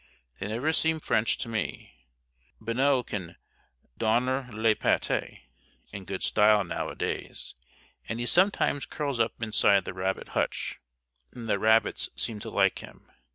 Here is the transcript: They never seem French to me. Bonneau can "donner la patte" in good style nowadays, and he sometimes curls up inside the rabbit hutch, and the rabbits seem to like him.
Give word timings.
They 0.39 0.47
never 0.47 0.73
seem 0.73 0.99
French 0.99 1.37
to 1.37 1.47
me. 1.47 1.93
Bonneau 2.59 3.03
can 3.03 3.35
"donner 3.99 4.49
la 4.51 4.73
patte" 4.73 5.41
in 5.93 6.05
good 6.05 6.23
style 6.23 6.63
nowadays, 6.63 7.53
and 8.09 8.19
he 8.19 8.25
sometimes 8.25 8.87
curls 8.87 9.19
up 9.19 9.33
inside 9.43 9.85
the 9.85 9.93
rabbit 9.93 10.29
hutch, 10.29 10.79
and 11.33 11.47
the 11.47 11.59
rabbits 11.59 12.09
seem 12.15 12.39
to 12.39 12.49
like 12.49 12.79
him. 12.79 13.11